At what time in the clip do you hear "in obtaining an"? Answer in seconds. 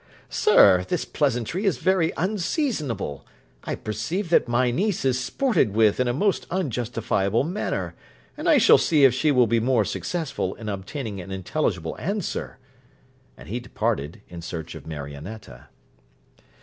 10.55-11.29